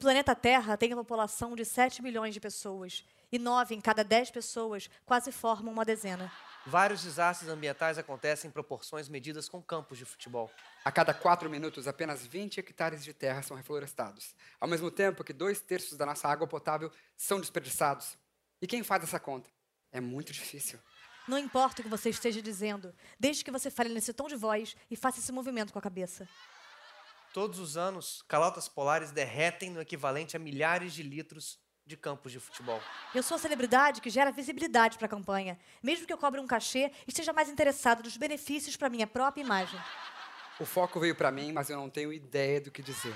[0.00, 3.04] planeta Terra tem a população de 7 bilhões de pessoas.
[3.30, 6.32] E 9 em cada 10 pessoas quase formam uma dezena.
[6.66, 10.50] Vários desastres ambientais acontecem em proporções medidas com campos de futebol.
[10.84, 15.32] A cada quatro minutos, apenas 20 hectares de terra são reflorestados, ao mesmo tempo que
[15.32, 18.18] dois terços da nossa água potável são desperdiçados.
[18.60, 19.48] E quem faz essa conta?
[19.92, 20.78] É muito difícil.
[21.28, 24.76] Não importa o que você esteja dizendo, desde que você fale nesse tom de voz
[24.90, 26.26] e faça esse movimento com a cabeça.
[27.32, 32.40] Todos os anos, calotas polares derretem no equivalente a milhares de litros de campos de
[32.40, 32.80] futebol.
[33.14, 36.46] Eu sou a celebridade que gera visibilidade para a campanha, mesmo que eu cobre um
[36.46, 39.78] cachê e esteja mais interessado nos benefícios para minha própria imagem.
[40.58, 43.14] O foco veio para mim, mas eu não tenho ideia do que dizer.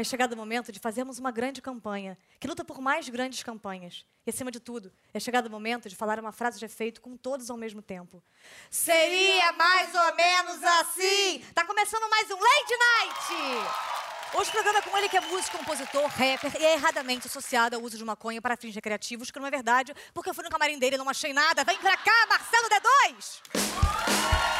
[0.00, 4.06] É chegado o momento de fazermos uma grande campanha, que luta por mais grandes campanhas.
[4.26, 7.18] E, acima de tudo, é chegado o momento de falar uma frase de efeito com
[7.18, 8.22] todos ao mesmo tempo.
[8.70, 11.44] Seria mais ou menos assim!
[11.54, 14.38] Tá começando mais um Late Night!
[14.38, 17.76] Hoje o programa é com ele que é músico, compositor, rapper e é erradamente associado
[17.76, 20.48] ao uso de maconha para fins recreativos, que não é verdade, porque eu fui no
[20.48, 21.62] camarim dele e não achei nada.
[21.62, 24.59] Vem pra cá, Marcelo D2!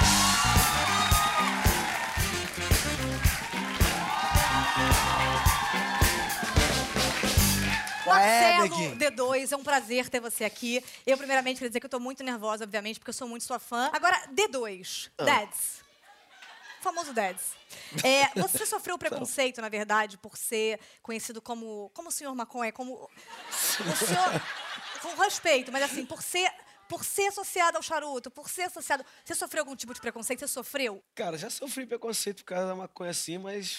[8.14, 8.96] Marcelo neguinho?
[8.96, 10.84] D2, é um prazer ter você aqui.
[11.06, 13.58] Eu, primeiramente, queria dizer que eu tô muito nervosa, obviamente, porque eu sou muito sua
[13.58, 13.90] fã.
[13.92, 15.24] Agora, D2, Ah.
[15.24, 15.80] Dads.
[16.80, 17.44] O famoso Dads.
[18.02, 21.90] É, você sofreu preconceito, na verdade, por ser conhecido como.
[21.94, 22.94] Como o senhor maconha, como.
[22.94, 24.42] O senhor.
[25.02, 26.50] Com respeito, mas assim, por ser.
[26.88, 29.04] Por ser associado ao charuto, por ser associado.
[29.24, 30.40] Você sofreu algum tipo de preconceito?
[30.40, 31.00] Você sofreu?
[31.14, 33.78] Cara, já sofri preconceito por causa da maconha assim, mas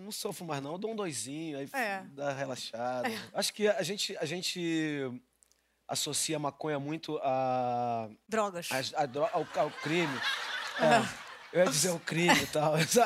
[0.00, 0.72] não sofro mais não.
[0.72, 2.02] Eu dou um doisinho, aí É.
[2.12, 3.08] dá relaxada.
[3.34, 5.10] Acho que a gente, a gente
[5.86, 8.68] associa a maconha muito a, Drogas.
[8.70, 10.20] a- a dro- ao, ao crime.
[10.78, 12.72] É, eu ia dizer o crime e tal.
[12.72, 13.04] Mas a,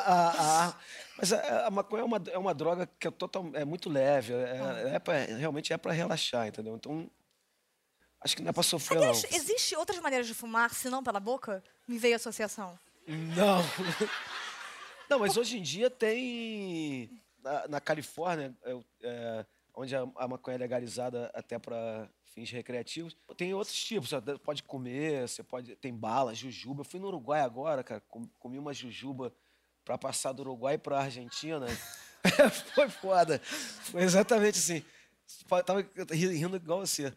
[0.68, 0.74] a-
[1.16, 4.32] mas a, maconha é uma, é uma droga que é, total, é muito leve.
[4.32, 6.74] É, é pra- realmente é para relaxar, entendeu?
[6.76, 7.08] Então,
[8.20, 9.08] acho que não é para sofrer, não.
[9.08, 11.62] Aliás, existe outras maneiras de fumar, senão pela boca?
[11.88, 12.78] Me veio a associação.
[13.06, 13.62] Não.
[15.14, 17.08] Não, mas hoje em dia tem.
[17.40, 18.52] Na, na Califórnia,
[19.00, 24.10] é, onde a, a maconha é legalizada até para fins recreativos, tem outros tipos.
[24.10, 25.76] Você pode comer, você pode.
[25.76, 26.80] Tem bala, jujuba.
[26.80, 28.00] Eu fui no Uruguai agora, cara.
[28.08, 29.32] com- Comi uma jujuba
[29.84, 31.66] para passar do Uruguai para Argentina.
[32.74, 33.38] Foi foda.
[33.38, 34.82] Foi exatamente assim.
[35.64, 37.12] Tava ri- rindo igual você.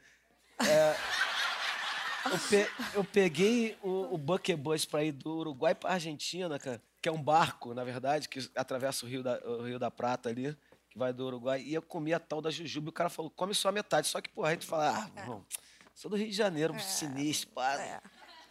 [2.32, 6.80] Eu, pe- eu peguei o, o Bucket Bus pra ir do Uruguai pra Argentina, cara,
[7.02, 10.30] que é um barco, na verdade, que atravessa o Rio da, o Rio da Prata
[10.30, 10.58] ali,
[10.90, 13.30] que vai do Uruguai, e eu comi a tal da jujuba, e o cara falou,
[13.32, 14.08] come só a metade.
[14.08, 15.46] Só que, porra, a gente fala, ah, irmão,
[15.94, 18.02] sou do Rio de Janeiro, sinistro, pá.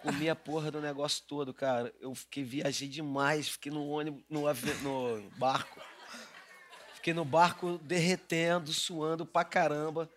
[0.03, 1.93] Comi a porra do negócio todo, cara.
[2.01, 5.81] Eu fiquei, viajei demais, fiquei no ônibus, no, avi- no barco.
[6.95, 10.09] Fiquei no barco derretendo, suando pra caramba.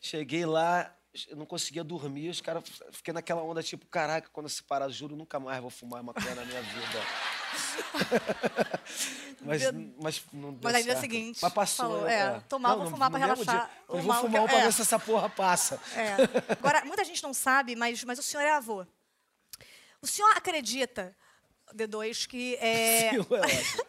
[0.00, 0.92] Cheguei lá,
[1.28, 2.64] eu não conseguia dormir, os caras.
[2.90, 6.44] Fiquei naquela onda, tipo, caraca, quando se parar, juro, nunca mais vou fumar maconha na
[6.44, 6.98] minha vida.
[9.40, 9.62] mas,
[10.00, 11.00] mas não deu Mas aí no dia certo.
[11.00, 11.86] seguinte, Mas passou.
[11.90, 14.48] falou, é, tomar, vou no- fumar pra no mesmo relaxar, dia, Eu vou fumar que-
[14.48, 14.64] pra é.
[14.64, 15.80] ver se essa porra passa.
[15.94, 16.16] É.
[16.52, 18.86] Agora, muita gente não sabe, mas, mas o senhor é avô.
[20.02, 21.16] O senhor acredita,
[21.74, 23.10] D2, que é.
[23.10, 23.86] Sim, eu acho.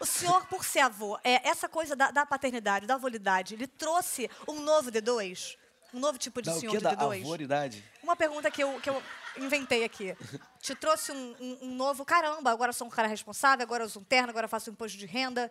[0.00, 4.30] O senhor, por ser avô, é, essa coisa da, da paternidade, da avolidade, ele trouxe
[4.46, 5.56] um novo D2?
[5.94, 6.78] Um novo tipo de o senhor quê?
[6.78, 7.20] de Da D2?
[7.22, 7.82] avoridade?
[8.02, 9.02] Uma pergunta que eu, que eu
[9.38, 10.14] inventei aqui.
[10.60, 14.00] Te trouxe um, um- um novo caramba, agora sou um cara responsável, agora eu uso
[14.00, 15.50] um terno, agora faço imposto de renda.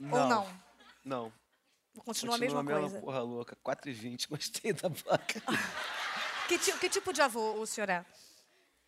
[0.00, 0.60] Ou não?
[1.04, 1.32] Não.
[2.04, 3.00] Continua, a Continua mesma coisa.
[3.00, 3.56] porra louca.
[3.64, 4.28] 4,20.
[4.28, 5.42] Gostei da placa.
[6.48, 8.06] Que, ti- que tipo de avô o senhor é?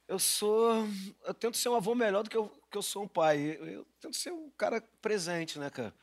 [0.08, 0.86] Eu sou.
[1.26, 3.38] Eu tento ser um avô melhor do que eu, que eu sou um pai.
[3.38, 5.94] Eu, eu tento ser um cara presente, né, cara?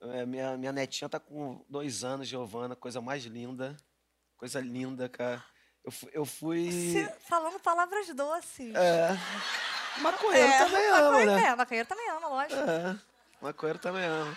[0.00, 3.76] É, minha, minha netinha tá com dois anos, Giovana, coisa mais linda.
[4.36, 5.42] Coisa linda, cara.
[5.84, 6.70] Eu, eu fui.
[6.70, 8.74] Você falando palavras doces.
[8.74, 9.08] É.
[10.00, 11.42] Maconheiro também ama, maconheiro, né?
[11.48, 12.60] É, maconheiro também ama, lógico.
[12.60, 12.98] É.
[13.40, 14.36] Maconheiro também ama.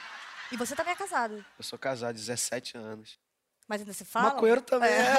[0.52, 1.44] E você também é casado.
[1.58, 3.20] Eu sou casado, 17 anos.
[3.68, 4.30] Mas ainda se fala?
[4.34, 5.14] Maconheiro também é.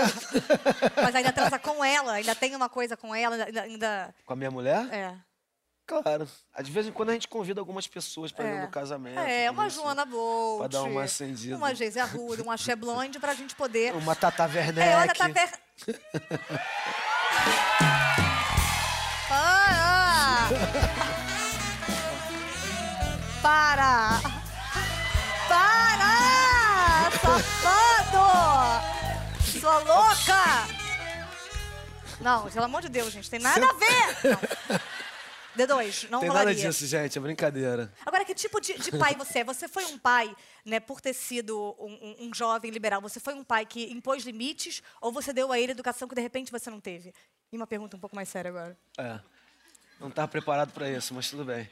[1.04, 3.62] Mas ainda transa com ela, ainda tem uma coisa com ela, ainda.
[3.62, 4.92] ainda- Com a minha mulher?
[4.92, 5.16] É.
[5.90, 6.28] Claro.
[6.62, 8.60] De vez em quando a gente convida algumas pessoas pra ir É.
[8.62, 9.18] no casamento.
[9.18, 9.80] É, uma isso.
[9.80, 10.58] Joana Bolt.
[10.60, 11.56] Pra dar uma acendida.
[11.56, 13.92] Uma Geise Arruda, uma Axé Blonde, pra gente poder.
[13.96, 14.88] Uma Tata Werneck.
[14.88, 15.50] É, olha, tá ver...
[19.28, 20.48] Para!
[23.42, 24.20] Para!
[25.48, 27.10] Para!
[27.20, 28.26] Safado!
[29.60, 30.66] Sua louca!
[32.20, 34.18] Não, pelo amor de Deus, gente, tem nada a ver!
[34.30, 34.89] Não.
[35.56, 36.32] D2, não Tem rolaria.
[36.32, 37.92] nada disso, gente, é brincadeira.
[38.06, 39.44] Agora, que tipo de, de pai você é?
[39.44, 43.34] Você foi um pai, né, por ter sido um, um- um jovem liberal, você foi
[43.34, 46.70] um pai que impôs limites ou você deu a ele educação que de repente você
[46.70, 47.12] não teve?
[47.52, 48.78] E uma pergunta um pouco mais séria agora.
[48.96, 49.20] É.
[49.98, 51.68] Não estava preparado para isso, mas tudo bem.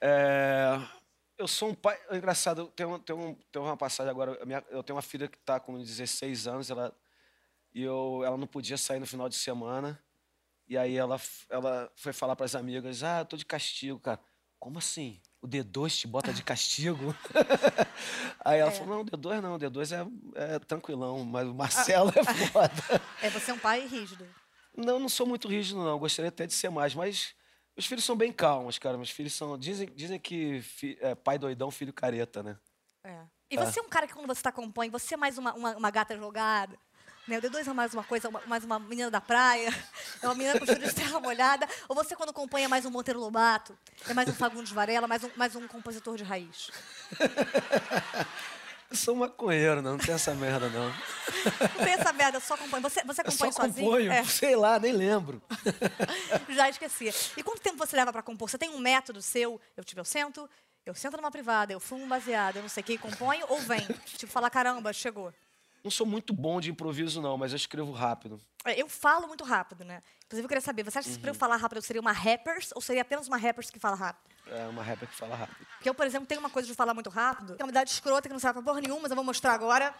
[0.00, 0.78] É,
[1.36, 1.98] eu sou um pai.
[2.10, 4.38] É engraçado, tem, um, tem, um, tem uma passagem agora.
[4.44, 6.94] minha- eu tenho uma filha que está com 16 anos, ela,
[7.74, 9.98] e eu, ela não podia sair no final de semana.
[10.68, 11.18] E aí ela,
[11.48, 14.20] ela foi falar para as amigas: Ah, tô de castigo, cara.
[14.58, 15.20] Como assim?
[15.40, 17.14] O D2 te bota de castigo?
[18.44, 22.72] aí ela falou: Não, D2 não, D2 é, é tranquilão, mas o Marcelo é foda.
[23.22, 24.24] É, você é um pai rígido.
[24.76, 25.98] Não, não sou muito rígido, não.
[25.98, 27.34] Gostaria até de ser mais, mas
[27.76, 28.96] meus filhos são bem calmos, cara.
[28.96, 29.58] Meus filhos são.
[29.58, 32.56] Dizem, dizem que fi- é, pai doidão, filho careta, né?
[33.04, 33.24] É.
[33.50, 35.76] E você é um cara que quando você tá acompanha, você é mais uma, uma,
[35.76, 36.78] uma gata jogada?
[37.28, 37.38] Né?
[37.38, 39.68] O D2 é mais uma coisa, uma- mais uma menina da praia,
[40.22, 41.68] é uma menina com cheiro de terra molhada.
[41.88, 43.76] Ou você, quando acompanha, é mais um Monteiro Lobato,
[44.08, 46.70] é mais um Fagundes Varela, mais um, mais um compositor de raiz?
[48.90, 50.88] Eu sou maconheiro, não, não tem essa merda, não.
[50.88, 52.80] Não tem essa merda, só acompanha.
[52.80, 53.86] Você, você Eu só acompanha sozinho?
[53.90, 55.42] componho, É, sei lá, nem lembro.
[56.48, 57.12] já esqueci.
[57.36, 58.48] E quanto tempo você leva pra compor?
[58.48, 59.60] Você tem um método seu?
[59.76, 60.48] Eu, tipo, eu sento,
[60.86, 63.44] eu sento numa privada, eu fumo um baseado, eu não sei o que, e componho,
[63.50, 63.86] ou vem?
[64.06, 65.34] Tipo, falar, caramba, chegou.
[65.84, 68.40] Não sou muito bom de improviso, não, mas eu escrevo rápido.
[68.64, 70.02] É, Eu falo muito rápido, né?
[70.26, 72.70] Inclusive, eu queria saber, você acha que pra eu falar rápido eu seria uma rappers
[72.74, 74.28] ou seria apenas uma rappers que fala rápido?
[74.50, 75.56] É uma rapper que fala rápido.
[75.76, 77.90] Porque eu, por exemplo, tenho uma coisa de falar muito rápido, que é uma idade
[77.90, 79.94] escrota que não serve pra porra nenhuma, mas eu vou mostrar agora.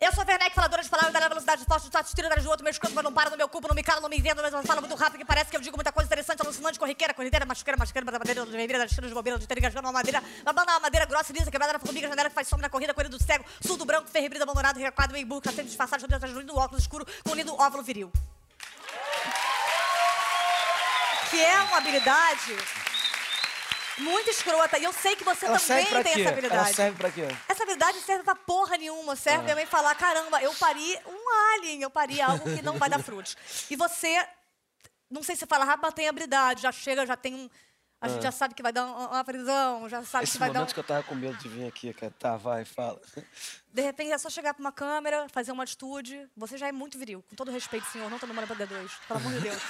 [0.00, 2.62] Eu sou a Werneck, faladora de palavras, da velocidade forte, de tato, tira de outro,
[2.62, 4.54] meu escudo, mas não para no meu cubo, não me calo, não me entendo, mas
[4.54, 7.44] eu falo muito rápido, que parece que eu digo muita coisa interessante, alucinante, corriqueira, corrideira,
[7.44, 10.70] machuqueira, machuqueira, madeira, de bebeira, das tiras de bobeira, de ter engasgando uma madeira, babando
[10.70, 13.20] uma madeira grossa, lisa, quebrada na formiga, janela que faz sombra na corrida, corrida do
[13.20, 17.04] cego, surdo branco, ferrebrida, abandonado, recuado, meio burro, cacete disfarçado, de atrás do óculos escuro,
[17.24, 18.12] com lindo óvulo viril.
[21.28, 22.56] Que é uma habilidade
[23.98, 24.78] muito escrota.
[24.78, 26.20] E eu sei que você Ela também tem quê?
[26.20, 26.64] essa habilidade.
[26.64, 27.28] Ela serve pra quê?
[27.48, 29.16] Essa habilidade serve pra porra nenhuma.
[29.16, 32.88] Serve pra mim falar, caramba, eu pari um alien, eu pari algo que não vai
[32.88, 33.36] dar frutos.
[33.70, 34.26] E você,
[35.10, 36.62] não sei se fala rápido, mas tem habilidade.
[36.62, 37.50] Já chega, já tem um...
[38.00, 40.60] A gente já sabe que vai dar uma, prisão, já sabe Esse que vai dar
[40.60, 40.62] um...
[40.62, 42.14] momento que eu tava com medo de vir aqui, cara.
[42.16, 43.00] Tá, vai, fala.
[43.72, 46.28] De repente é só chegar pra uma câmera, fazer uma atitude.
[46.36, 47.24] Você já é muito viril.
[47.28, 48.88] Com todo respeito, senhor, não tô namorando pra D2.
[49.08, 49.60] Pelo amor de Deus.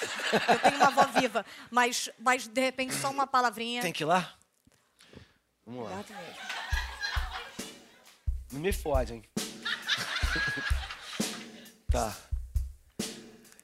[0.46, 1.46] Eu tenho uma avó viva.
[1.70, 3.80] Mas, mas de repente, só uma palavrinha.
[3.80, 4.34] Tem que ir lá?
[5.64, 5.96] Vamos lá.
[5.96, 6.34] Gato mesmo.
[8.52, 9.24] Não me fode, hein?
[11.90, 12.14] tá.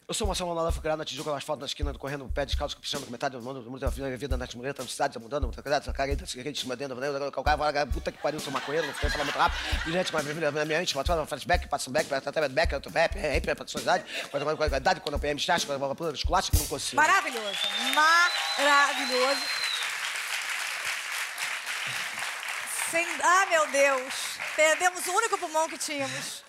[0.06, 2.76] Eu sou Marcelo Ronaldo, fui criado na Tijuca, no asfalto, na esquina, correndo, pé descalço,
[2.76, 5.50] pisando com metade do mundo, do mundo da vida, na muleta, na cidade, tá mudando,
[5.50, 8.52] tá casado, tá cagando, tá cigarrete, cima dentro, o cara vai, puta que pariu, sou
[8.52, 11.92] maconheiro, não foi falar muito rápido, brilhante, mas na minha mente, passando, flashback, passa um
[11.94, 15.40] back, até back, outro rap, é, rap, pra sua idade, quando qualidade, quando a PM
[15.40, 17.00] estática, quando a puta esculacha, que não consigo.
[17.00, 17.58] Maravilhoso.
[18.58, 19.40] Maravilhoso.
[22.90, 23.06] Sem...
[23.22, 24.33] Ah, meu Deus.
[24.56, 26.44] Perdemos o único pulmão que tínhamos.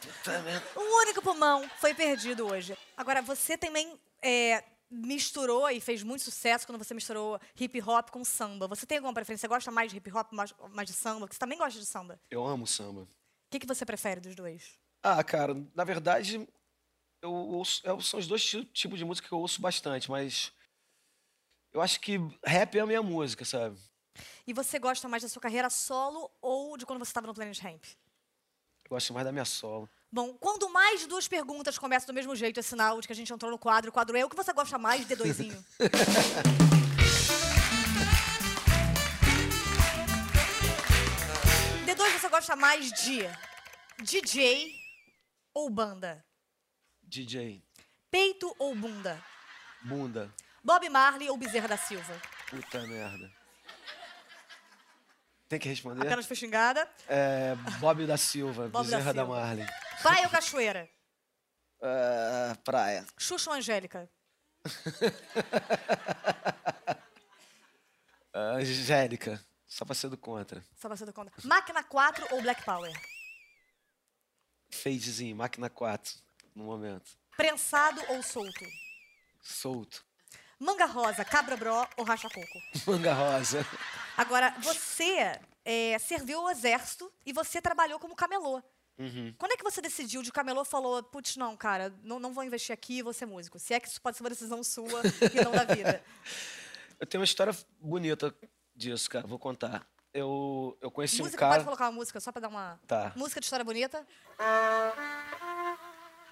[0.76, 2.78] O único pulmão foi perdido hoje.
[2.96, 8.24] Agora, você também é, misturou e fez muito sucesso quando você misturou hip hop com
[8.24, 8.68] samba.
[8.68, 9.42] Você tem alguma preferência?
[9.42, 11.22] Você gosta mais de hip hop, mais, mais de samba?
[11.22, 12.20] Porque você também gosta de samba.
[12.30, 13.02] Eu amo samba.
[13.02, 13.08] O
[13.50, 14.78] que, que você prefere dos dois?
[15.02, 16.48] Ah, cara, na verdade,
[17.22, 20.52] eu ouço, eu- são os dois ti- tipos de música que eu ouço bastante, mas
[21.74, 23.78] eu acho que rap é a minha música, sabe?
[24.48, 27.60] E você gosta mais da sua carreira solo ou de quando você estava no Planet
[27.60, 27.84] Ramp?
[28.86, 29.90] Eu gosto mais da minha solo.
[30.12, 33.16] Bom, quando mais de duas perguntas começam do mesmo jeito, é sinal de que a
[33.16, 33.90] gente entrou no quadro.
[33.90, 35.64] O quadro é o que você gosta mais de D2zinho?
[41.86, 43.24] D2 você gosta mais de
[44.02, 44.74] DJ
[45.54, 46.24] ou banda?
[47.04, 47.64] DJ,
[48.10, 49.22] Peito ou bunda?
[49.84, 52.20] bunda, Bob Marley ou Bezerra da Silva?
[52.50, 53.32] puta merda.
[55.48, 56.08] Tem que responder?
[56.08, 56.90] Apenas foi xingada.
[57.08, 59.40] É, Bob da Silva, Bob da Bezerra da, Silva.
[59.40, 59.68] Marley.
[60.02, 60.90] Praia ou cachoeira?
[61.82, 63.06] É, praia.
[63.18, 64.10] Xuxa ou Angélica?
[68.34, 70.64] Angélica, só pra ser do contra.
[70.76, 71.32] Só pra ser do conta.
[71.44, 72.92] Máquina 4 ou Black Power?
[74.70, 76.16] Fadezinho, máquina 4,
[76.56, 77.12] no momento.
[77.38, 78.66] Prensado ou solto?
[79.42, 80.04] Solto.
[80.60, 82.60] Manga rosa, cabra bró ou racha coco?
[82.92, 83.66] Manga rosa.
[84.18, 88.62] Agora, você é, serviu ao exército e você trabalhou como camelô.
[88.98, 89.34] Uhum.
[89.38, 92.74] Quando é que você decidiu de camelô falou, putz, não, cara, não, não vou investir
[92.74, 93.60] aqui, vou ser músico?
[93.60, 95.02] Se é que isso pode ser uma decisão sua
[95.34, 96.02] e não da vida.
[96.98, 98.34] Eu tenho uma história bonita
[98.74, 99.28] disso, cara.
[99.28, 99.86] Vou contar.
[100.14, 101.56] Eu, eu conheci música, um cara.
[101.56, 102.80] pode colocar uma música só pra dar uma.
[102.88, 103.12] Tá.
[103.18, 104.08] Música de história bonita.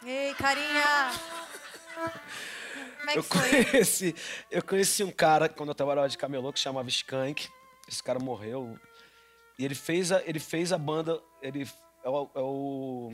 [0.06, 1.12] Ei, carinha!
[2.98, 3.66] Como é que Eu foi?
[3.66, 4.16] conheci,
[4.50, 7.50] eu conheci um cara quando eu trabalhava de camelô que chamava Skank.
[7.88, 8.80] Esse cara morreu.
[9.60, 11.22] E ele fez a, ele fez a banda.
[11.42, 11.68] Ele
[12.04, 13.14] é o, é o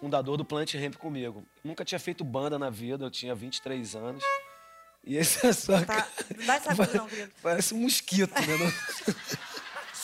[0.00, 1.44] fundador do Planet Ramp comigo.
[1.64, 4.24] Nunca tinha feito banda na vida, eu tinha 23 anos.
[5.04, 5.84] E esse é só.
[5.84, 6.08] Tá.
[6.36, 7.32] Não dá essa coisa não, querido.
[7.42, 8.72] Parece um mosquito, né?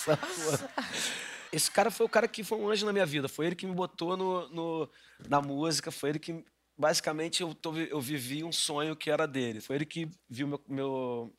[1.52, 3.28] Esse cara foi o cara que foi um anjo na minha vida.
[3.28, 4.90] Foi ele que me botou no, no-
[5.28, 5.90] na música.
[5.90, 6.44] Foi ele que,
[6.78, 9.60] basicamente, eu, tô eu vivi um sonho que era dele.
[9.60, 11.32] Foi ele que viu meu, meu,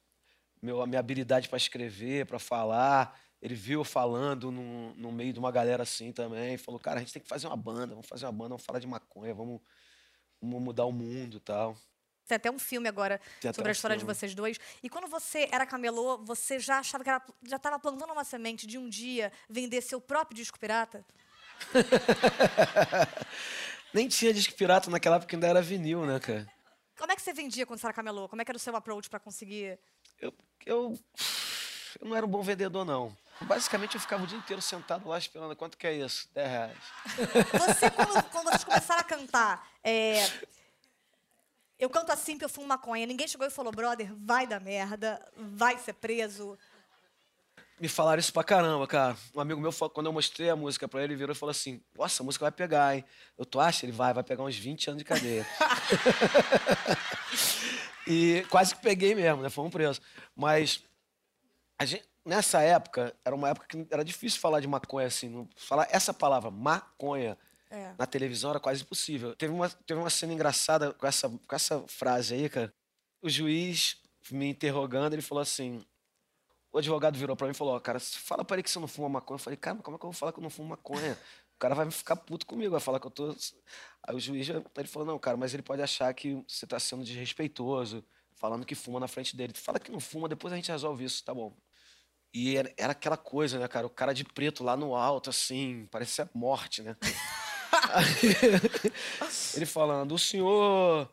[0.64, 3.20] meu- a minha habilidade para escrever, para falar.
[3.42, 6.58] Ele viu eu falando no, no meio de uma galera assim também.
[6.58, 7.88] Falou, cara, a gente tem que fazer uma banda.
[7.94, 9.60] Vamos fazer uma banda, vamos falar de maconha, vamos,
[10.42, 11.76] vamos mudar o mundo e tal.
[12.26, 14.16] Tem até um filme agora Tem sobre a um história de filme.
[14.16, 14.58] vocês dois.
[14.82, 18.66] E quando você era camelô, você já achava que era, já estava plantando uma semente
[18.66, 21.06] de um dia vender seu próprio disco pirata?
[23.94, 26.48] Nem tinha disco pirata naquela época, ainda era vinil, né, cara?
[26.98, 28.30] Como é que você vendia quando você era camelô?
[28.30, 29.78] Como é que era o seu approach para conseguir?
[30.24, 30.34] Eu,
[30.66, 31.00] eu,
[32.00, 33.16] eu não era um bom vendedor, não.
[33.42, 35.56] Basicamente, eu ficava o dia inteiro sentado lá esperando.
[35.56, 36.30] Quanto que é isso?
[36.34, 36.78] 10 reais.
[37.52, 40.26] Você, quando, quando vocês começaram a cantar, é,
[41.78, 43.06] eu canto assim porque eu fumo maconha.
[43.06, 46.58] Ninguém chegou e falou, brother, vai dar merda, vai ser preso.
[47.80, 49.18] Me falaram isso pra caramba, cara.
[49.36, 51.82] Um amigo meu, quando eu mostrei a música pra ele, ele virou e falou assim:
[51.98, 53.04] Nossa, a música vai pegar, hein?
[53.38, 53.86] Eu tô acha?
[53.86, 55.46] Ele vai, vai pegar uns 20 anos de cadeia.
[58.08, 59.50] e quase que peguei mesmo, né?
[59.50, 60.02] Fomos presos.
[60.36, 60.84] Mas
[61.80, 65.30] a gente- nessa época, era uma época que era difícil falar de maconha assim.
[65.30, 67.38] não- falar essa palavra, maconha,
[67.70, 67.94] É.
[67.98, 69.36] na televisão era quase impossível.
[69.36, 72.74] Teve uma, teve uma cena engraçada com essa, com essa frase aí, cara.
[73.22, 73.98] O juiz
[74.32, 75.84] me interrogando, ele falou assim:
[76.74, 78.88] o advogado virou pra mim e falou: Ó, cara, fala pra ele que você não
[78.88, 79.36] fuma maconha.
[79.36, 81.14] Eu falei: Cara, mas como é que eu vou falar que eu não fumo maconha?
[81.56, 83.36] O cara vai ficar puto comigo, vai falar que eu tô.
[84.06, 86.80] Aí o juiz já- ele falou: Não, cara, mas ele pode achar que você tá
[86.80, 88.04] sendo desrespeitoso,
[88.36, 89.54] falando que fuma na frente dele.
[89.56, 91.56] Fala que não fuma, depois a gente resolve isso, tá bom.
[92.34, 93.86] E era, era aquela coisa, né, cara?
[93.86, 96.98] O cara de preto lá no alto, assim, parecia morte, né?
[99.56, 101.10] Ele falando, o senhor.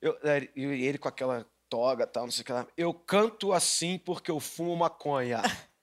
[0.00, 2.66] Eu, é, e ele com aquela toga tal, não sei o que lá.
[2.76, 5.42] Eu canto assim porque eu fumo maconha.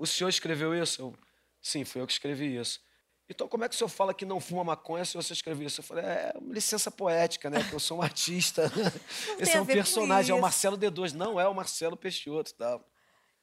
[0.00, 1.02] O senhor escreveu isso?
[1.02, 1.14] Eu,
[1.60, 2.80] Sim, fui eu que escrevi isso.
[3.28, 5.80] Então, como é que o senhor fala que não fuma maconha se você escreveu isso?
[5.80, 7.64] Eu falei, é uma licença poética, né?
[7.68, 8.70] Que eu sou um artista.
[9.40, 10.40] Esse é um personagem, é o.
[10.40, 11.14] Marcelo D2.
[11.14, 12.78] Não é o Marcelo Peixoto, tá?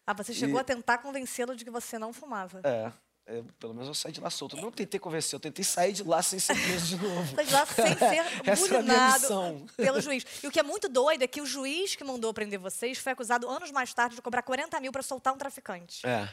[0.07, 2.61] Ah, você chegou E- a tentar convencê-lo de que você não fumava.
[2.63, 2.89] É,
[3.27, 4.55] é, pelo menos eu saí de lá solto.
[4.55, 7.33] Eu não tentei convencer, eu tentei sair de lá sem ser preso de novo.
[7.35, 9.65] Sai de lá sem ser bulinado missão.
[9.75, 10.25] pelo juiz.
[10.43, 13.11] E o que é muito doido é que o juiz que mandou prender vocês foi
[13.13, 16.05] acusado anos mais tarde de cobrar 40 mil para soltar um traficante.
[16.05, 16.29] É.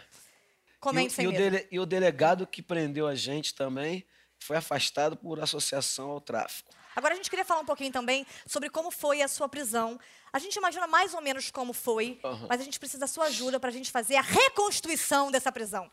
[0.80, 4.04] Comente e, o- sem e o dele- e o delegado que prendeu a gente também
[4.38, 6.70] foi afastado por associação ao tráfico.
[6.94, 9.98] Agora a gente queria falar um pouquinho também sobre como foi a sua prisão.
[10.30, 12.46] A gente imagina mais ou menos como foi, Aham.
[12.50, 15.90] mas a gente precisa da sua ajuda para a gente fazer a reconstituição dessa prisão.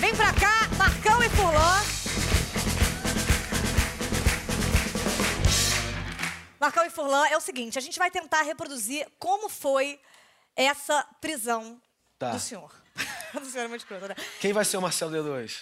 [0.00, 1.82] Vem pra cá, Marcão e Furlan.
[6.60, 10.00] Marcão e Furlan, é o seguinte, a gente vai tentar reproduzir como foi
[10.56, 11.80] essa prisão
[12.18, 12.30] Tá.
[12.30, 12.70] do senhor.
[13.34, 14.14] do senhor é muito escroto, né?
[14.40, 15.60] Quem vai ser o Marcelo D2?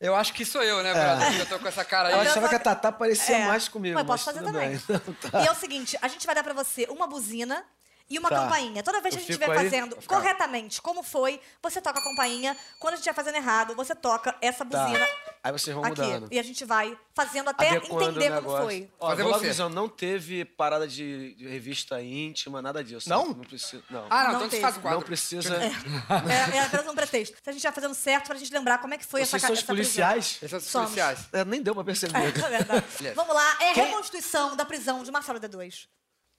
[0.00, 1.40] Eu acho que sou eu, né, brother?
[1.40, 2.28] Eu tô com essa cara Eu aí.
[2.28, 3.46] achava que a Tatá parecia É.
[3.46, 3.94] mais comigo.
[3.94, 4.70] Mas posso mas fazer também.
[4.76, 5.00] bem.
[5.30, 5.42] Tá.
[5.42, 7.64] E é o seguinte, a gente vai dar pra você uma buzina
[8.10, 8.36] e uma Tá.
[8.42, 8.82] campainha.
[8.82, 12.56] Toda vez que Eu a gente estiver fazendo corretamente como foi, você toca a campainha.
[12.78, 14.84] Quando a gente estiver fazendo errado, você toca essa Tá.
[14.86, 15.06] buzina
[15.42, 16.00] Aí vocês vão aqui.
[16.00, 16.28] mudando.
[16.32, 18.90] E a gente vai fazendo até Adequando entender como foi.
[18.98, 19.34] Ó, Fazer você.
[19.46, 23.08] avisando, não teve parada de, de revista íntima, nada disso.
[23.08, 23.26] Não?
[23.26, 23.82] Não precisa.
[23.90, 24.06] Não.
[24.08, 24.62] Ah, não, Não então teve.
[24.80, 24.90] quadro.
[24.98, 25.54] não precisa.
[25.56, 27.36] É, é apenas um pretexto.
[27.42, 29.38] Se a gente vai fazendo certo pra gente lembrar como é que foi Vocês essa
[29.40, 29.76] são ca- os essa prisão.
[30.06, 30.38] policiais?
[30.42, 31.28] Esses são os policiais.
[31.32, 32.14] É, nem deu pra perceber.
[32.44, 32.84] É verdade.
[32.98, 33.14] Beleza.
[33.14, 35.86] Vamos lá, é a reconstituição da prisão de Marcelo D2.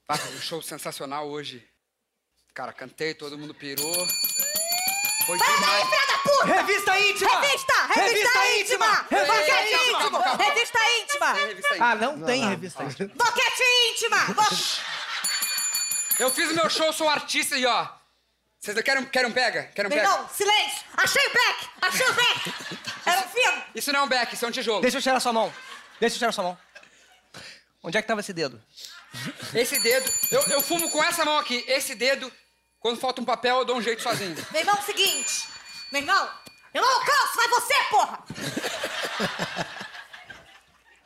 [0.08, 1.68] Ah, um show sensacional hoje.
[2.54, 3.94] Cara, cantei, todo mundo pirou.
[5.26, 5.90] Foi demais.
[6.46, 7.40] Revista íntima!
[7.40, 7.74] Revista!
[7.88, 9.06] Revista, íntima!
[9.10, 9.98] Revista Boquete íntima!
[10.22, 10.44] calma.
[10.44, 11.34] Revista íntima!
[11.34, 11.80] Tem revista aí.
[11.82, 13.12] Ah, não, tem revista íntima.
[13.16, 14.18] Boquete íntima!
[16.20, 17.88] Eu fiz o meu show, sou um artista e ó.
[18.60, 19.64] Vocês querem, querem um pega?
[19.76, 20.08] Querem um pega?
[20.08, 20.84] irmão, silêncio!
[20.96, 21.70] Achei o back!
[21.82, 22.54] Achei o back!
[23.06, 23.64] Era um fino!
[23.74, 24.82] Isso não é um back, isso é um tijolo.
[24.82, 25.54] Deixa eu cheirar sua mão.
[26.00, 26.58] Deixa eu cheirar sua mão.
[27.84, 28.62] Onde é que tava esse dedo?
[29.54, 31.64] Esse dedo, eu, eu fumo com essa mão aqui.
[31.68, 32.32] Esse dedo,
[32.80, 34.36] quando falta um papel, eu dou um jeito sozinho.
[34.52, 35.48] Meu irmão, seguinte.
[35.92, 36.30] Meu irmão,
[36.74, 38.24] eu não alcanço, vai você, porra!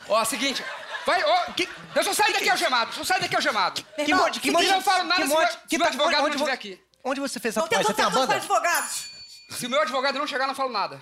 [0.08, 0.64] Ó, seguinte.
[1.06, 3.82] Vai, ó, que- eu só saio daqui algemado, só saio daqui algemado.
[3.98, 5.52] Meu Que irmão, monte, que seguinte, monte, eu não falo nada que se meu- monte,
[5.52, 6.84] se que meu tá- advogado não onde, estiver vo- aqui.
[7.04, 7.90] Onde você fez essa Não tem coisa?
[7.90, 8.62] Você tem a computador para banda?
[8.70, 9.10] advogados.
[9.58, 11.02] Se o meu advogado não chegar, eu não falo nada.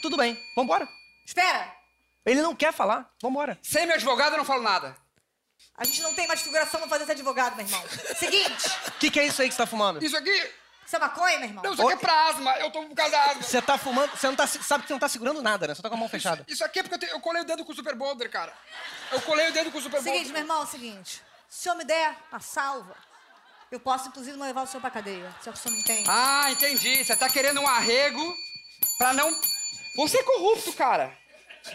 [0.00, 0.88] Tudo bem, vambora.
[1.26, 1.72] Espera.
[2.24, 3.58] Ele não quer falar, vambora.
[3.62, 4.96] Sem meu advogado, eu não falo nada.
[5.76, 7.82] A gente não tem mais figuração pra fazer esse advogado, meu irmão.
[8.18, 10.04] Seguinte, O que, que é isso aí que você tá fumando?
[10.04, 10.50] Isso aqui,
[10.86, 11.64] isso é maconha, meu irmão?
[11.64, 12.52] não, isso aqui é pra asma.
[12.58, 13.42] Eu tô por causa da asma.
[13.42, 15.74] Você tá fumando, você não tá, sabe que você não tá segurando nada, né?
[15.74, 16.44] Você tá com a mão fechada.
[16.46, 18.52] Isso aqui é porque eu, te- eu colei o dedo com o Super Boulder, cara.
[19.10, 20.32] Eu colei o dedo com o Super Seguinte, Boulder.
[20.32, 21.22] meu irmão, é o seguinte.
[21.48, 22.94] Se o senhor me der a salva,
[23.70, 25.34] eu posso, inclusive, não levar o senhor pra cadeia.
[25.42, 26.04] Se o senhor não entende.
[26.08, 27.02] Ah, entendi.
[27.02, 28.36] Você tá querendo um arrego
[28.98, 29.34] pra não.
[29.96, 31.16] Você é corrupto, cara.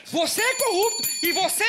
[0.06, 1.10] Você é corrupto.
[1.24, 1.66] E você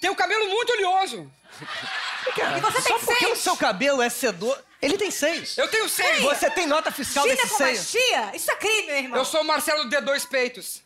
[0.00, 1.32] tem o cabelo muito oleoso.
[1.60, 3.38] E você Só tem porque o seis.
[3.38, 4.58] seu cabelo é sedor.
[4.82, 5.56] Ele tem seis.
[5.56, 6.20] Eu tenho seis.
[6.22, 7.78] Você tem nota fiscal desse com seis.
[7.78, 8.36] mastia?
[8.36, 9.18] Isso é crime, meu irmão.
[9.18, 10.82] Eu sou o Marcelo D2 Peitos.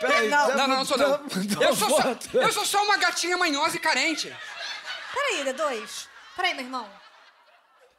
[0.00, 0.48] Peraí, Não.
[0.48, 1.20] Não, não, não sou não.
[1.60, 4.34] Eu sou, só, eu sou só uma gatinha manhosa e carente.
[5.14, 6.06] Peraí, D2.
[6.36, 6.88] Peraí, meu irmão.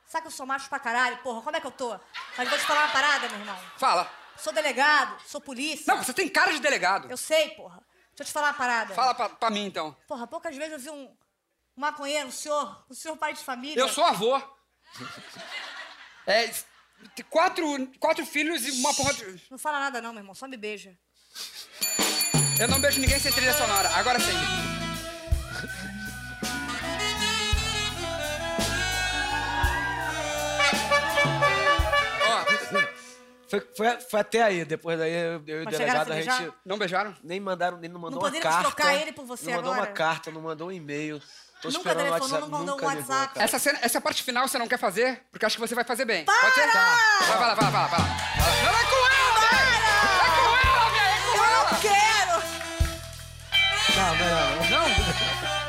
[0.07, 1.17] Sabe que eu sou macho pra caralho?
[1.17, 1.97] Porra, como é que eu tô?
[2.37, 3.57] Mas vou te falar uma parada, meu irmão.
[3.77, 4.11] Fala.
[4.37, 5.85] Sou delegado, sou polícia.
[5.87, 7.09] Não, você tem cara de delegado.
[7.09, 7.79] Eu sei, porra.
[8.15, 8.93] Deixa eu te falar uma parada.
[8.93, 9.95] Fala pra, pra mim, então.
[10.07, 13.79] Porra, poucas vezes eu vi um, um maconheiro, um senhor, um senhor pai de família.
[13.79, 14.39] Eu sou avô.
[16.27, 16.53] É,
[17.29, 17.65] quatro,
[17.99, 19.43] quatro filhos e uma porra de...
[19.49, 20.97] Não fala nada não, meu irmão, só me beija.
[22.59, 23.89] Eu não beijo ninguém sem trilha sonora.
[23.95, 24.62] Agora sim.
[33.53, 36.51] Foi, foi, foi até aí, depois daí eu, eu e o a delegado, a gente
[36.65, 37.13] não beijaram?
[37.23, 38.63] nem mandaram, nem não mandou Não uma carta.
[38.63, 39.87] trocar ele por você Não mandou agora?
[39.89, 41.19] uma carta, não mandou um e-mail.
[41.61, 43.33] Tô Nunca esperando telefonou, WhatsApp, não mandou um nunca ligou, WhatsApp.
[43.35, 43.45] cara.
[43.45, 45.21] Essa, cena- essa parte final você não quer fazer?
[45.31, 46.25] Porque acho que você vai fazer bem.
[46.25, 46.35] Para!
[46.41, 46.71] Pode?
[46.71, 46.97] Tá.
[47.19, 47.87] Vai, vai lá, vai lá, vai lá.
[47.87, 48.07] Vai lá.
[48.63, 49.69] Não é com ela, velho!
[50.17, 51.13] É com ela, velho!
[51.13, 51.71] É com Eu ela!
[51.71, 52.35] não quero!
[53.95, 54.87] Não, não, não.
[54.89, 55.62] Não!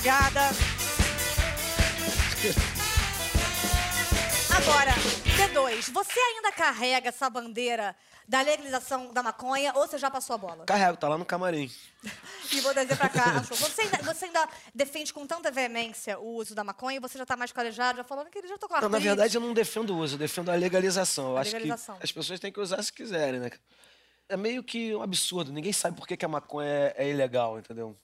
[0.00, 0.40] Obrigada.
[4.56, 4.92] Agora,
[5.36, 7.94] D2, você ainda carrega essa bandeira
[8.26, 10.64] da legalização da maconha ou você já passou a bola?
[10.64, 11.70] Carrego, tá lá no camarim.
[12.52, 13.40] E vou trazer pra cá.
[13.42, 17.36] Você ainda, você ainda defende com tanta veemência o uso da maconha você já tá
[17.36, 19.90] mais calejado, já falando que ele já tô com Não, na verdade, eu não defendo
[19.94, 21.32] o uso, eu defendo a legalização.
[21.32, 21.96] Eu A acho legalização.
[21.98, 23.50] que as pessoas têm que usar se quiserem, né?
[24.30, 25.52] É meio que um absurdo.
[25.52, 27.96] Ninguém sabe por que, que a maconha é, é ilegal, entendeu?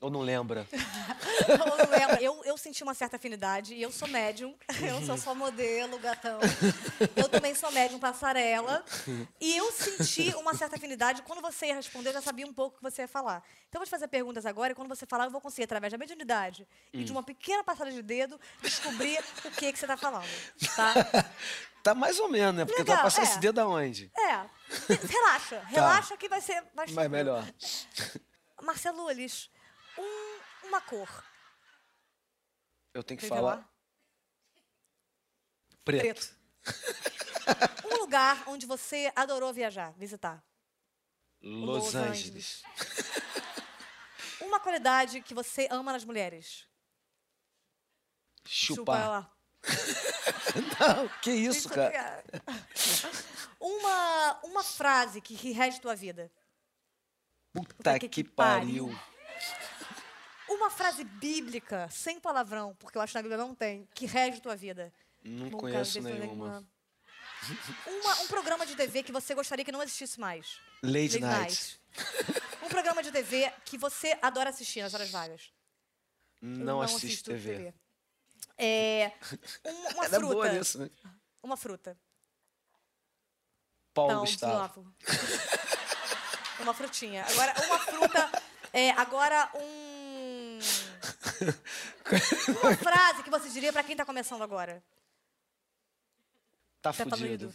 [0.00, 0.66] Ou não lembra.
[1.48, 2.22] Eu, não lembro.
[2.22, 4.54] eu, eu senti uma certa afinidade e eu sou médium.
[4.82, 6.38] Eu sou só modelo, gatão.
[7.16, 8.84] Eu também sou médium passarela.
[9.40, 11.22] E eu senti uma certa afinidade.
[11.22, 13.42] Quando você ia responder, eu já sabia um pouco o que você ia falar.
[13.68, 15.92] Então, eu vou te fazer perguntas agora e quando você falar, eu vou conseguir, através
[15.92, 19.96] da mediunidade e de uma pequena passada de dedo, descobrir o que, que você está
[19.96, 20.28] falando.
[20.76, 20.94] Tá?
[21.80, 22.64] Tá mais ou menos, né?
[22.64, 23.24] Porque tu Legal, vai passar é.
[23.24, 24.10] esse dedo aonde?
[24.14, 24.44] É.
[25.06, 25.62] Relaxa.
[25.68, 26.62] Relaxa que vai ser.
[26.74, 27.44] Vai Mas melhor.
[28.60, 29.48] Marcelo Ulis,
[29.98, 31.24] um- uma cor.
[32.94, 33.68] Eu tenho que Quer falar
[35.84, 36.02] preto.
[36.02, 36.38] Preto.
[37.90, 40.44] Um lugar onde você adorou viajar, visitar.
[41.40, 42.62] Los, Los Angeles.
[44.42, 46.66] Uma qualidade que você ama nas mulheres.
[48.46, 49.00] Chupar.
[49.02, 49.32] ela.
[50.78, 52.22] Não, que isso, Isso, cara?
[53.60, 56.30] Uma, uma frase que, que rege tua vida.
[57.52, 58.88] Puta que, pariu.
[60.58, 64.40] Uma frase bíblica, sem palavrão, porque eu acho que na Bíblia não tem, que rege
[64.40, 64.92] tua vida.
[65.24, 66.66] Não Nunca conheço defendeu nenhuma.
[67.86, 70.58] Uma- um programa de TV que você gostaria que não existisse mais.
[70.82, 71.80] Lady Late Night.
[72.62, 75.52] Um programa de TV que você adora assistir nas horas vagas.
[76.42, 77.72] Eu Não, assisto TV.
[78.56, 79.12] É,
[79.64, 80.34] um- uma Ela é fruta.
[80.34, 80.90] boa nisso, né?
[81.42, 81.96] Uma fruta.
[83.94, 84.20] Paulo Não.
[84.20, 84.92] Gustavo.
[86.60, 87.24] uma frutinha.
[87.28, 88.42] Agora, uma fruta.
[88.72, 89.87] É, agora, um.
[92.62, 94.82] Uma frase que você diria pra quem tá começando agora.
[96.80, 97.54] Tá Tá fudido.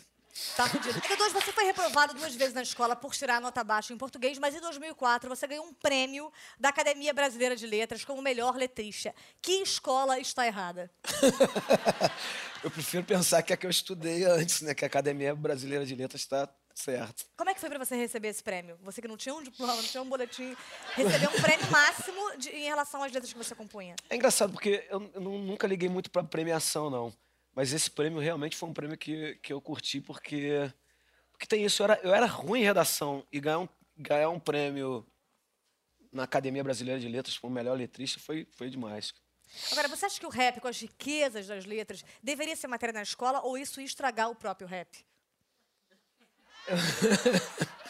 [0.58, 1.00] Tá fudido.
[1.10, 4.56] Então, você foi reprovado duas vezes na escola por tirar nota baixa em português, mas
[4.56, 9.14] em 2004 você ganhou um prêmio da Academia Brasileira de Letras como melhor letrista.
[9.42, 10.92] Que escola está errada?
[12.64, 14.74] Eu prefiro pensar que é que eu estudei antes, né?
[14.74, 17.26] Que a Academia Brasileira de Letras está certo.
[17.38, 18.78] Como é que foi pra você receber esse prêmio?
[18.82, 20.56] Você que não tinha um diploma, não tinha um boletim,
[20.96, 23.96] recebeu um prêmio máximo de- em relação às letras que você compunha.
[24.10, 27.14] É engraçado porque eu, eu nu- nunca liguei muito pra premiação, não.
[27.56, 30.72] Mas esse prêmio realmente foi um prêmio que, que eu curti porque.
[31.32, 34.40] Porque tem isso, eu era, eu era ruim em redação e ganhar um, ganhar um
[34.40, 35.06] prêmio
[36.12, 39.14] na Academia Brasileira de Letras como melhor letrista foi, foi demais.
[39.72, 43.02] Agora, você acha que o rap, com as riquezas das letras, deveria ser matéria na
[43.04, 45.06] escola ou isso ia estragar o próprio rap?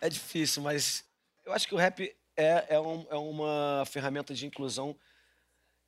[0.00, 1.04] É difícil, mas
[1.44, 4.96] eu acho que o rap é, é, um- é uma ferramenta de inclusão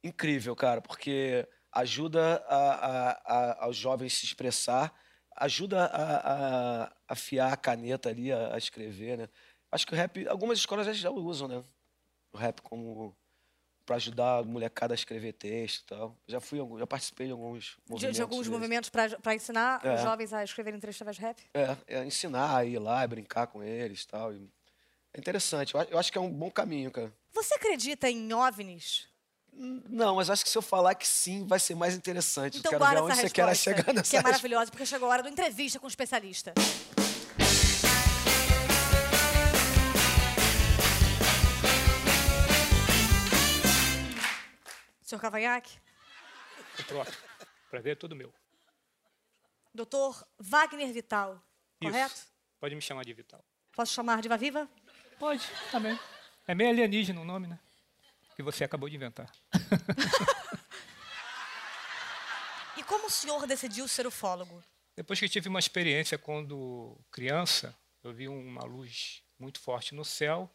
[0.02, 4.92] incrível, cara, porque ajuda a- a- a- aos jovens se expressar,
[5.36, 9.28] ajuda a, afiar a caneta ali, a, escrever, né?
[9.70, 11.62] Acho que o rap, algumas escolas já usam, né?
[12.32, 13.16] O rap como
[13.90, 16.16] para ajudar a molecada a escrever texto e tal.
[16.28, 18.14] Já fui, já participei de alguns De, movimentos.
[18.16, 18.52] de alguns desses.
[18.52, 19.96] movimentos para ensinar É.
[19.96, 21.42] os jovens a escreverem através de rap?
[21.52, 24.32] É, é ensinar a ir lá, brincar com eles e tal.
[24.32, 24.48] e
[25.12, 25.74] É interessante.
[25.74, 27.12] Eu, acho que é um bom caminho, cara.
[27.32, 29.08] Você acredita em OVNIs?
[29.52, 32.58] Hum, Não, mas acho que se eu falar que sim, vai ser mais interessante.
[32.58, 35.10] Então eu quero ver onde você quer chegar nessa que é maravilhosa, porque chegou a
[35.14, 36.54] hora do entrevista com o especialista.
[45.10, 45.76] Senhor Cavanhaque,
[46.78, 47.18] O próprio.
[47.68, 48.32] Prazer é todo meu.
[49.74, 51.32] doutor Wagner Vital,
[51.80, 51.90] Isso.
[51.90, 52.22] correto?
[52.60, 53.44] Pode me chamar de Vital.
[53.72, 54.70] Posso chamar de Vaviva?
[55.18, 55.98] Pode, também.
[56.46, 57.58] É meio alienígena o nome, né?
[58.36, 59.28] Que você acabou de inventar.
[62.76, 64.62] E como o senhor decidiu ser ufólogo?
[64.96, 70.48] Depois que tive uma experiência quando criança, eu vi uma luz muito forte no céu.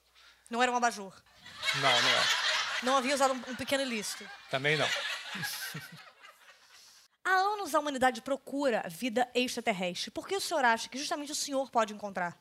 [0.49, 1.13] Não era um abajur.
[1.75, 2.44] Não, não é.
[2.83, 4.27] Não havia usado um, pequeno ilícito.
[4.49, 4.87] Também não.
[7.23, 10.11] Há anos a humanidade procura vida extraterrestre.
[10.11, 12.37] Por que o senhor acha que justamente o senhor pode encontrar?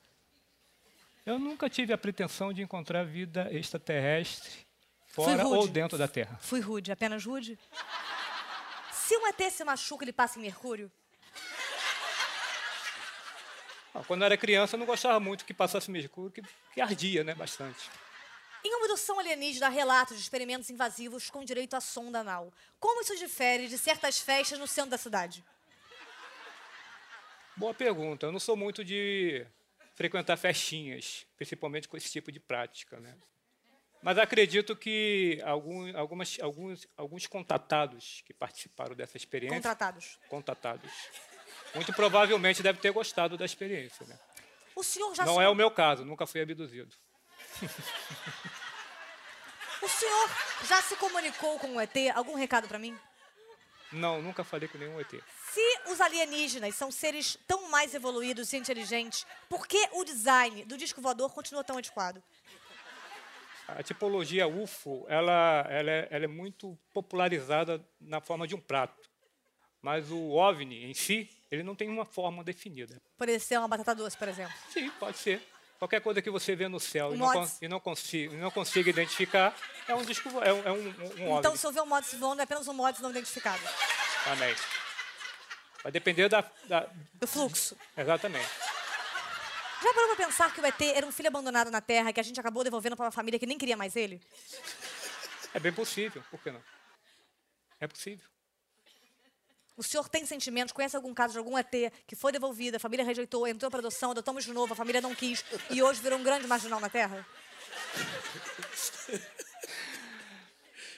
[1.24, 4.66] Eu nunca tive a pretensão de encontrar vida extraterrestre
[5.06, 6.38] fora ou dentro da Terra.
[6.42, 7.58] Fui rude, apenas rude?
[8.92, 10.92] Se um ET se machuca, ele passa em Mercúrio?
[14.06, 16.42] Quando eu era criança, eu não gostava muito que passasse mercúrio, que,
[16.74, 17.34] que ardia, né?
[17.34, 17.88] Bastante.
[18.64, 22.52] Em uma abdução alienígena, há relatos de experimentos invasivos com direito à sonda anal.
[22.80, 25.44] Como isso difere de certas festas no centro da cidade?
[27.56, 28.26] Boa pergunta.
[28.26, 29.46] Eu não sou muito de
[29.94, 33.16] frequentar festinhas, principalmente com esse tipo de prática, né?
[34.02, 40.18] Mas acredito que algum, algumas, alguns, alguns contatados que participaram dessa experiência, Contratados.
[40.28, 40.90] contatados,
[41.74, 44.18] muito provavelmente devem ter gostado da experiência, né?
[44.74, 45.42] O senhor já Não se...
[45.42, 46.94] é o meu caso, nunca fui abduzido.
[49.84, 50.30] O senhor
[50.66, 51.94] já se comunicou com o ET?
[52.14, 52.98] Algum recado pra mim?
[53.92, 55.10] Não, nunca falei com nenhum ET.
[55.52, 60.78] Se os alienígenas são seres tão mais evoluídos e inteligentes, por que o design do
[60.78, 62.22] disco voador continua tão adequado?
[63.68, 69.10] A tipologia UFO, ela, ela, é, ela é muito popularizada na forma de um prato.
[69.82, 73.02] Mas o OVNI em si, ele não tem uma forma definida.
[73.18, 74.54] Poderia ser uma batata doce, por exemplo.
[74.70, 75.46] Sim, pode ser.
[75.78, 78.88] Qualquer coisa que você vê no céu Um e não, e não, consiga, não consiga
[78.90, 79.54] identificar,
[79.88, 80.88] é um disco, é um, é um,
[81.34, 83.60] um Então, se eu ver um mods voando, é apenas um mods não identificado.
[84.24, 84.54] também.
[85.82, 87.76] Vai depender da, da- Do fluxo.
[87.96, 88.48] Exatamente.
[89.82, 92.22] Já parou pra pensar que o ET era um filho abandonado na Terra que a
[92.22, 94.18] gente acabou devolvendo pra uma família que nem queria mais ele?
[95.52, 96.62] É bem possível, por que não?
[97.78, 98.24] É possível.
[99.76, 100.72] O senhor tem sentimentos?
[100.72, 101.72] Conhece algum caso de algum ET
[102.06, 105.14] que foi devolvido, a família rejeitou, entrou para adoção, adotamos de novo, a família não
[105.14, 107.26] quis e hoje virou um grande marginal na Terra?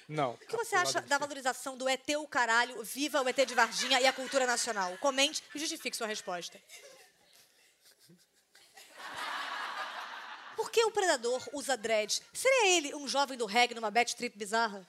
[0.08, 0.34] Não.
[0.34, 4.00] O que você acha da valorização do ET o caralho, viva o ET de Varginha
[4.00, 4.96] e a cultura nacional?
[4.98, 6.60] Comente e justifique sua resposta.
[10.54, 12.22] Por que o predador usa dreads?
[12.32, 14.86] Seria ele um jovem do reggae numa bad trip bizarra?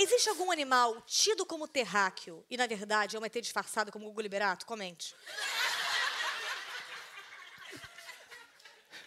[0.00, 4.20] Existe algum animal tido como terráqueo e, na verdade, é um ET disfarçado como Gugu
[4.20, 4.64] Liberato?
[4.64, 5.12] Comente.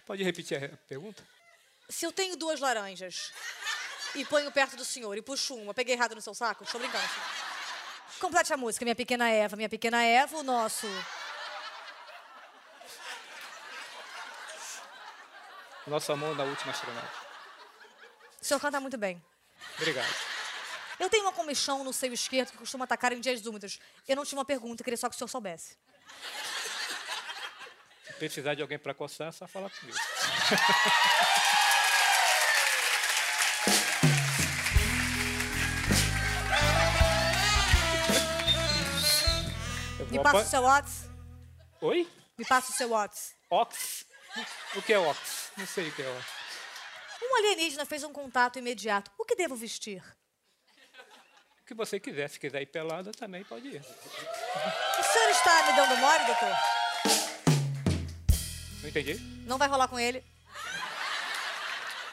[0.06, 1.25] Pode repetir a pergunta?
[1.88, 3.32] Se eu tenho duas laranjas
[4.15, 6.65] e ponho perto do senhor e puxo uma, peguei errado no seu saco?
[6.65, 7.08] Estou brincando.
[8.19, 9.56] Complete a música, minha pequena Eva.
[9.56, 10.88] Minha pequena Eva, o nosso.
[15.88, 17.13] Nosso amor na última astronauta.
[18.41, 19.23] O senhor canta muito bem.
[19.77, 20.31] Obrigado.
[21.02, 23.80] Eu tenho uma comichão no seio esquerdo que costuma atacar em dias úmidos.
[24.08, 25.76] Eu não tinha uma pergunta, queria só que o senhor soubesse.
[28.06, 29.98] Se precisar de alguém para coçar, é só falar comigo.
[40.12, 41.10] Me passa o seu Whats.
[41.82, 42.08] Oi?
[42.38, 43.34] Me passa o seu Whats.
[43.50, 44.06] Ox?
[44.76, 45.52] O que é Ox?
[45.58, 46.26] Não sei o que é Ox.
[47.24, 49.10] Um alienígena fez um contato imediato.
[49.18, 50.04] O que devo vestir?
[51.72, 52.30] O que você quiser.
[52.30, 53.80] Se quiser ir pelada, também pode ir.
[53.80, 56.58] O senhor está me dando mole, doutor?
[58.82, 59.14] Não entendi?
[59.48, 60.22] Não vai rolar com ele.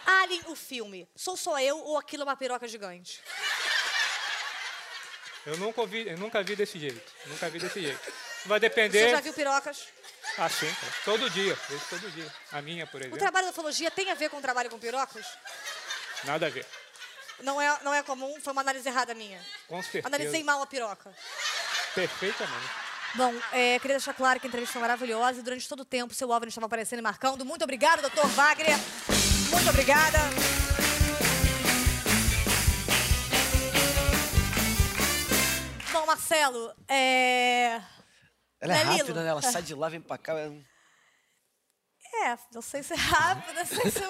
[0.06, 1.08] Alien, o filme.
[1.16, 3.20] Sou só eu ou aquilo é uma piroca gigante?
[5.44, 7.12] Eu nunca, ouvi, eu nunca vi desse jeito.
[7.26, 7.98] Nunca vi desse jeito.
[8.46, 9.10] Vai O senhor depender.
[9.10, 9.88] já viu pirocas?
[10.36, 10.72] Ah, sim.
[11.04, 11.58] Todo dia.
[11.68, 12.32] Vejo todo dia.
[12.52, 13.18] A minha, por O exemplo.
[13.18, 15.26] trabalho da ufologia tem a ver com o trabalho com pirocas?
[16.22, 16.64] Nada a ver.
[17.42, 19.40] Não é, não é comum, foi uma análise errada minha.
[19.68, 20.06] Com certeza.
[20.08, 21.14] Analisei mal a piroca.
[21.94, 22.66] Perfeitamente.
[23.14, 26.12] Bom, é, queria deixar claro que a entrevista foi maravilhosa e durante todo o tempo
[26.12, 27.44] seu OVNI estava aparecendo e marcando.
[27.44, 28.76] Muito obrigada, doutor Wagner.
[29.50, 30.18] Muito obrigada.
[35.92, 37.80] Bom, Marcelo, é...
[38.60, 38.98] Ela é Lilo?
[38.98, 39.28] rápida, né?
[39.30, 40.34] Ela sai de lá, vem pra cá.
[40.34, 40.50] é-
[42.24, 44.00] É, não sei se é rápido, não sei se...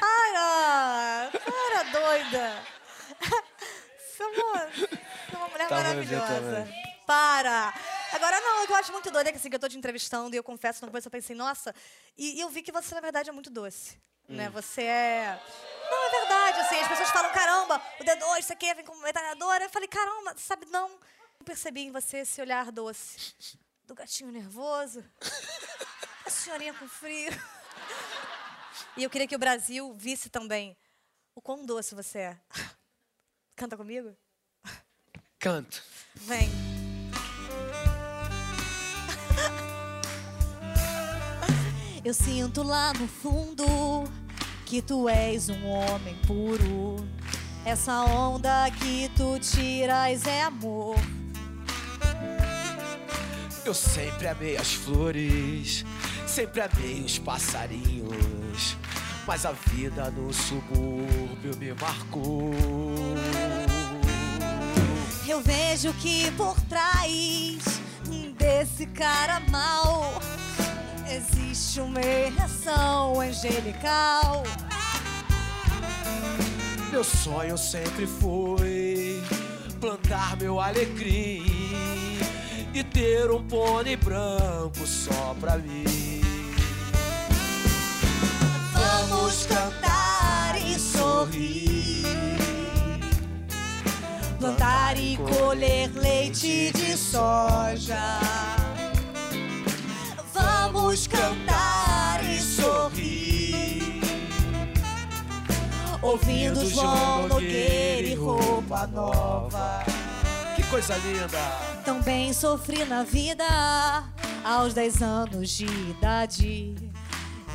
[0.00, 1.30] Para!
[1.32, 2.64] Para, doida!
[4.20, 6.68] É uma, é uma mulher Tá, ver maravilhosa.
[7.06, 7.74] Para!
[8.12, 9.78] Agora, não, o que eu acho muito doido é que, assim, que eu tô te
[9.78, 11.74] entrevistando e eu confesso, no começo eu pensei, nossa...
[12.16, 14.00] E, e eu vi que você, na verdade, é muito doce.
[14.28, 14.48] Né?
[14.48, 14.52] Hum.
[14.52, 15.40] Você é...
[15.90, 19.64] Não, é verdade, assim, as pessoas falam, caramba, o D2, isso aqui vem como metralhadora.
[19.64, 20.88] Eu falei, caramba, sabe, não...
[20.88, 23.34] Eu percebi em você esse olhar doce.
[23.86, 25.02] Do gatinho nervoso.
[26.30, 27.32] A senhorinha com frio.
[28.96, 30.76] E eu queria que o Brasil visse também
[31.34, 32.36] o quão doce você é.
[33.56, 34.16] Canta comigo?
[35.38, 35.82] Canto.
[36.14, 36.48] Vem.
[42.04, 43.64] Eu sinto lá no fundo
[44.66, 46.96] que tu és um homem puro.
[47.64, 50.96] Essa onda que tu tiras é amor.
[53.64, 55.84] Eu sempre amei as flores,
[56.40, 58.76] sempre amei os passarinhos.
[59.26, 62.54] Mas a vida no subúrbio me marcou.
[65.28, 67.80] Eu vejo que por trás
[68.38, 70.14] desse cara mal
[71.06, 74.42] existe uma ereção angelical.
[76.90, 79.22] Meu sonho sempre foi
[79.78, 81.44] plantar meu alecrim
[82.72, 86.29] e ter um pônei branco só pra mim.
[89.00, 92.04] Vamos cantar e sorrir.
[94.38, 98.20] Plantar e colher leite de soja.
[100.34, 104.02] Vamos cantar e sorrir.
[106.02, 109.82] Ouvindo João Nogueira e roupa nova.
[110.56, 111.38] Que coisa linda!
[111.86, 113.46] Também sofri na vida
[114.44, 116.89] aos 10 anos de idade.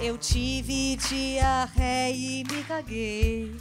[0.01, 3.55] Eu tive diarreia e me caguei.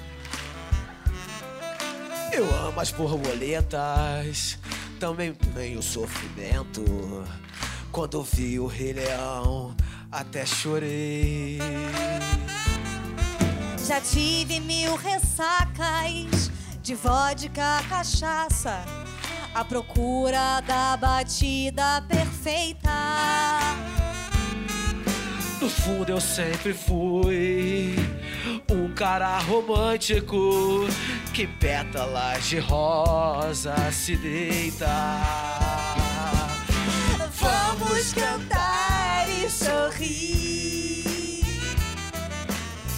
[2.33, 4.59] Eu amo as borboletas,
[4.99, 6.83] também tenho sofrimento.
[7.93, 9.75] Quando vi o Rei Leão,
[10.11, 11.59] até chorei.
[13.87, 16.51] Já tive mil ressacas
[16.83, 18.85] de vodka, cachaça,
[19.55, 22.91] à procura da batida perfeita.
[25.65, 27.97] No fundo eu sempre fui
[28.71, 30.87] um cara romântico
[31.33, 34.87] que pétalas de rosa se deita.
[37.41, 41.43] Vamos cantar e sorrir.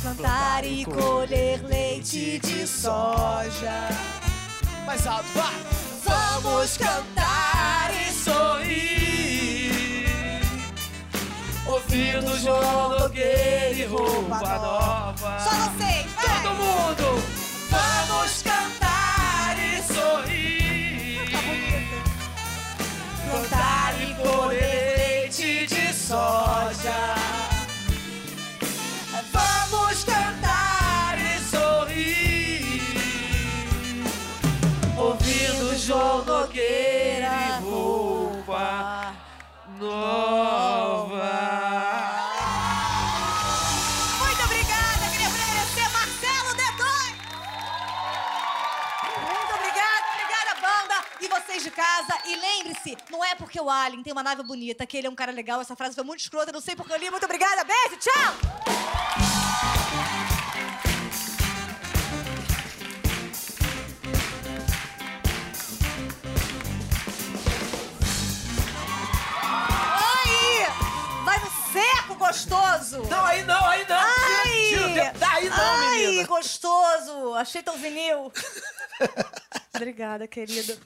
[0.03, 3.91] Plantar e colher leite de soja.
[4.85, 5.55] Mais alto, vai!
[6.05, 9.66] Vamos cantar e sorrir.
[11.69, 15.39] Ouvindo João Nogueira e roupa nova.
[15.41, 16.43] Só vocês, vai!
[16.43, 17.23] Todo mundo!
[17.71, 21.31] Vamos cantar e sorrir.
[22.33, 23.31] Tá.
[23.31, 27.36] Plantar e colher leite de soja.
[53.31, 55.61] É porque o Alien tem uma nave bonita que ele é um cara legal.
[55.61, 57.11] Essa frase foi muito escrota, não sei porque eu li.
[57.11, 59.47] Muito obrigada, beijo, tchau.
[69.43, 70.67] Aí!
[71.25, 73.03] Vai no seco, gostoso!
[73.09, 73.97] Não, aí não, aí não.
[73.97, 74.69] Ai!
[74.69, 76.27] Tira o dedo daí não, Ai, menina.
[76.27, 77.35] gostoso!
[77.35, 78.33] Achei teu vinil.
[79.75, 80.77] Obrigada, querida.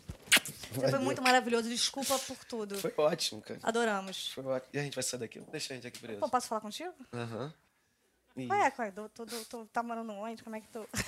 [0.72, 1.68] Você foi muito maravilhoso.
[1.68, 2.78] Desculpa por tudo.
[2.78, 3.60] Foi ótimo, cara.
[3.62, 4.28] Adoramos.
[4.32, 4.70] Foi ótimo.
[4.72, 5.40] E a gente vai sair daqui?
[5.50, 6.20] Deixa a gente aqui preso.
[6.20, 6.94] Pô, posso falar contigo?
[7.12, 7.52] Aham.
[8.36, 8.48] Ih.
[8.48, 10.42] Ué, ué, tô, tô, tô- tô- tá morando onde?
[10.42, 10.86] Como é que tô?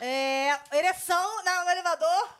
[0.00, 2.38] é, ereção no elevador.